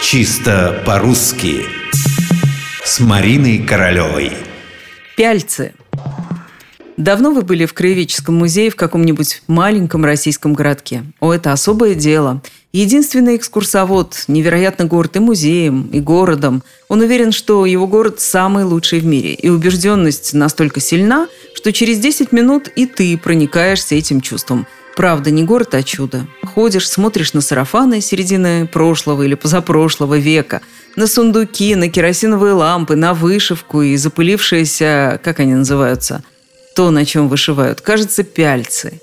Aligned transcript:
Чисто 0.00 0.80
по-русски 0.86 1.66
С 2.84 3.00
Мариной 3.00 3.58
Королевой 3.58 4.32
Пяльцы. 5.16 5.74
Давно 6.96 7.32
вы 7.32 7.42
были 7.42 7.66
в 7.66 7.74
Краеведческом 7.74 8.36
музее 8.36 8.70
в 8.70 8.76
каком-нибудь 8.76 9.42
маленьком 9.48 10.04
российском 10.04 10.54
городке? 10.54 11.02
О, 11.18 11.32
это 11.32 11.52
особое 11.52 11.96
дело. 11.96 12.40
Единственный 12.72 13.36
экскурсовод, 13.36 14.24
невероятно 14.28 14.84
горд 14.84 15.16
и 15.16 15.18
музеем, 15.18 15.88
и 15.92 15.98
городом. 16.00 16.62
Он 16.88 17.00
уверен, 17.00 17.32
что 17.32 17.66
его 17.66 17.88
город 17.88 18.20
самый 18.20 18.64
лучший 18.64 19.00
в 19.00 19.04
мире. 19.04 19.34
И 19.34 19.48
убежденность 19.48 20.32
настолько 20.32 20.80
сильна, 20.80 21.28
что 21.54 21.72
через 21.72 21.98
10 21.98 22.30
минут 22.30 22.68
и 22.68 22.86
ты 22.86 23.18
проникаешься 23.18 23.96
этим 23.96 24.20
чувством– 24.20 24.66
Правда, 24.98 25.30
не 25.30 25.44
город, 25.44 25.76
а 25.76 25.84
чудо. 25.84 26.26
Ходишь, 26.42 26.90
смотришь 26.90 27.32
на 27.32 27.40
сарафаны 27.40 28.00
середины 28.00 28.66
прошлого 28.66 29.22
или 29.22 29.36
позапрошлого 29.36 30.18
века, 30.18 30.60
на 30.96 31.06
сундуки, 31.06 31.76
на 31.76 31.88
керосиновые 31.88 32.52
лампы, 32.54 32.96
на 32.96 33.14
вышивку 33.14 33.82
и 33.82 33.96
запылившиеся, 33.96 35.20
как 35.22 35.38
они 35.38 35.54
называются, 35.54 36.24
то, 36.74 36.90
на 36.90 37.06
чем 37.06 37.28
вышивают, 37.28 37.80
кажется, 37.80 38.24
пяльцы. 38.24 39.00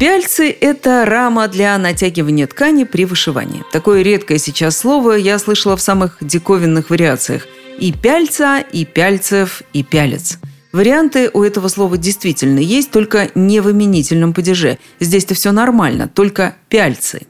Пяльцы– 0.00 0.50
это 0.60 1.04
рама 1.04 1.46
для 1.46 1.78
натягивания 1.78 2.48
ткани 2.48 2.82
при 2.82 3.04
вышивании. 3.04 3.62
Такое 3.70 4.02
редкое 4.02 4.38
сейчас 4.38 4.78
слово 4.78 5.12
я 5.12 5.38
слышала 5.38 5.76
в 5.76 5.80
самых 5.80 6.16
диковинных 6.20 6.90
вариациях. 6.90 7.46
И 7.78 7.92
пяльца, 7.92 8.58
и 8.58 8.84
пяльцев, 8.84 9.62
и 9.72 9.84
пялец– 9.84 10.38
Варианты 10.72 11.30
у 11.32 11.42
этого 11.42 11.68
слова 11.68 11.96
действительно 11.96 12.58
есть, 12.58 12.90
только 12.90 13.30
не 13.34 13.60
в 13.60 13.70
именительном 13.70 14.34
падеже. 14.34 14.78
Здесь-то 15.00 15.34
все 15.34 15.50
нормально, 15.50 16.08
только 16.08 16.56
пяльцы. 16.68 17.22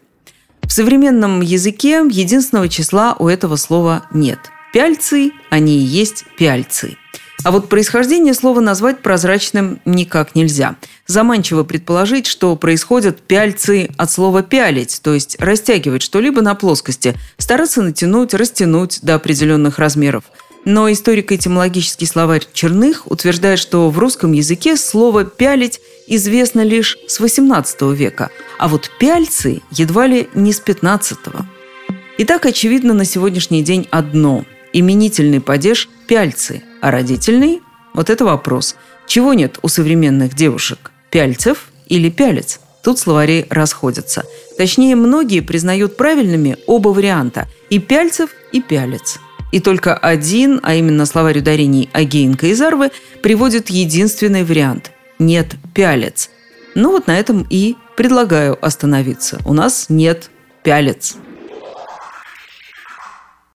В 0.63 0.73
современном 0.73 1.41
языке 1.41 2.03
единственного 2.11 2.69
числа 2.69 3.15
у 3.19 3.29
этого 3.29 3.57
слова 3.57 4.07
нет. 4.13 4.39
Пяльцы, 4.73 5.31
они 5.51 5.79
и 5.79 5.83
есть 5.83 6.25
пяльцы. 6.37 6.97
А 7.45 7.53
вот 7.53 7.69
происхождение 7.69 8.35
слова 8.35 8.59
назвать 8.59 9.01
прозрачным 9.01 9.81
никак 9.85 10.35
нельзя. 10.35 10.75
Заманчиво 11.07 11.63
предположить, 11.63 12.27
что 12.27 12.57
происходят 12.57 13.21
пяльцы 13.21 13.91
от 13.97 14.11
слова 14.11 14.43
«пялить», 14.43 15.01
то 15.03 15.15
есть 15.15 15.37
растягивать 15.39 16.03
что-либо 16.03 16.43
на 16.43 16.57
плоскости, 16.57 17.15
стараться 17.39 17.81
натянуть, 17.81 18.35
растянуть 18.35 18.99
до 19.03 19.15
определенных 19.15 19.79
размеров– 19.79 20.25
но 20.69 20.93
историко-этимологический 20.93 22.07
словарь 22.07 22.47
Черных 22.53 23.11
утверждает, 23.11 23.59
что 23.59 23.89
в 23.89 23.99
русском 23.99 24.33
языке 24.33 24.77
слово 24.77 25.25
«пялить» 25.25 25.81
известно 26.07 26.61
лишь 26.61 26.99
с 27.07 27.19
XVIII 27.21 27.95
века, 27.95 28.29
а 28.59 28.69
вот 28.69 28.91
«пяльцы» 29.01 29.63
едва 29.71 30.07
ли 30.07 30.29
не 30.35 30.53
с 30.53 30.61
XV. 30.61 31.17
Итак, 32.19 32.45
очевидно 32.45 32.93
на 32.93 33.07
сегодняшний 33.07 33.63
день 33.63 33.89
одно– 33.91 34.45
именительный 34.75 35.41
падеж– 35.41 35.89
пяльцы, 36.07 36.63
а 36.83 36.91
родительный– 36.91 37.63
вот 37.95 38.11
это 38.11 38.27
вопрос. 38.27 38.77
Чего 39.07 39.33
нет 39.33 39.59
у 39.63 39.69
современных 39.69 40.35
девушек– 40.35 40.91
пяльцев 41.11 41.71
или 41.87 42.11
пялец? 42.11 42.61
Тут 42.85 42.99
словари 42.99 43.47
расходятся. 43.49 44.25
Точнее, 44.59 44.97
многие 44.97 45.41
признают 45.41 45.97
правильными 45.97 46.59
оба 46.67 46.91
варианта– 46.91 47.49
и 47.71 47.79
пяльцев, 47.79 48.31
и 48.53 48.61
пялец– 48.61 49.19
и 49.53 49.61
только 49.61 49.95
один, 49.95 50.61
а 50.63 50.75
именно 50.75 51.07
словарь 51.07 51.39
ударений 51.39 51.89
Агеенко 51.93 52.47
и 52.47 52.55
Зарвы, 52.55 52.91
приводит 53.23 53.71
единственный 53.71 54.45
вариант– 54.45 54.93
нет 55.19 55.57
пялец. 55.75 56.31
Ну 56.75 56.93
вот 56.93 57.07
на 57.07 57.19
этом 57.19 57.47
и 57.51 57.77
предлагаю 57.97 58.57
остановиться. 58.65 59.39
У 59.45 59.53
нас 59.53 59.87
нет 59.89 60.31
пялец. 60.63 61.17